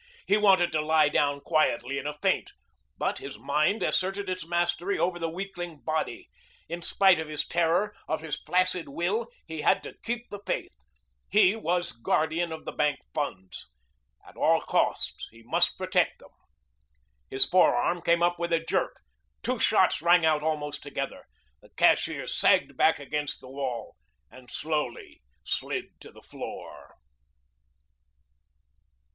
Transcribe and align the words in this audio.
He 0.25 0.35
wanted 0.35 0.71
to 0.71 0.81
lie 0.83 1.09
down 1.09 1.41
quietly 1.41 1.99
in 1.99 2.07
a 2.07 2.17
faint. 2.17 2.53
But 2.97 3.19
his 3.19 3.37
mind 3.37 3.83
asserted 3.83 4.29
its 4.29 4.47
mastery 4.47 4.97
over 4.97 5.19
the 5.19 5.29
weakling 5.29 5.81
body. 5.83 6.31
In 6.67 6.81
spite 6.81 7.19
of 7.19 7.27
his 7.27 7.45
terror, 7.45 7.93
of 8.07 8.21
his 8.21 8.41
flaccid 8.41 8.89
will, 8.89 9.27
he 9.45 9.61
had 9.61 9.83
to 9.83 9.93
keep 10.03 10.31
the 10.31 10.39
faith. 10.43 10.73
He 11.29 11.55
was 11.55 11.91
guardian 11.91 12.51
of 12.51 12.65
the 12.65 12.71
bank 12.71 13.01
funds. 13.13 13.69
At 14.25 14.35
all 14.35 14.61
costs 14.61 15.27
he 15.29 15.43
must 15.43 15.77
protect 15.77 16.17
them. 16.17 16.31
His 17.29 17.45
forearm 17.45 18.01
came 18.01 18.23
up 18.23 18.39
with 18.39 18.51
a 18.51 18.59
jerk. 18.59 19.03
Two 19.43 19.59
shots 19.59 20.01
rang 20.01 20.25
out 20.25 20.41
almost 20.41 20.81
together. 20.81 21.25
The 21.61 21.69
cashier 21.77 22.25
sagged 22.25 22.75
back 22.75 22.97
against 22.97 23.39
the 23.39 23.51
wall 23.51 23.97
and 24.31 24.49
slowly 24.49 25.21
slid 25.43 25.91
to 25.99 26.11
the 26.11 26.23
floor. 26.23 26.95